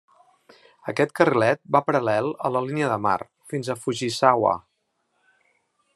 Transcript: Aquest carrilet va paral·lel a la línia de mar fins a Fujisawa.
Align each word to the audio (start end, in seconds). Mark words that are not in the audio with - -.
Aquest 0.93 1.11
carrilet 1.19 1.61
va 1.75 1.81
paral·lel 1.89 2.31
a 2.49 2.51
la 2.55 2.65
línia 2.69 2.89
de 2.93 2.97
mar 3.07 3.15
fins 3.53 3.69
a 3.75 3.79
Fujisawa. 3.85 4.59